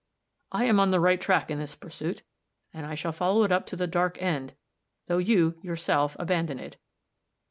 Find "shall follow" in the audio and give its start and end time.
2.95-3.43